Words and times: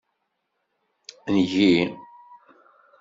Ngi. 1.35 1.71